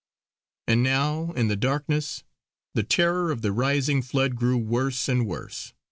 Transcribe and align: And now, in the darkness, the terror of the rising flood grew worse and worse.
And 0.67 0.81
now, 0.81 1.31
in 1.33 1.47
the 1.47 1.55
darkness, 1.55 2.23
the 2.73 2.81
terror 2.81 3.29
of 3.29 3.43
the 3.43 3.51
rising 3.51 4.01
flood 4.01 4.35
grew 4.35 4.57
worse 4.57 5.07
and 5.07 5.27
worse. 5.27 5.75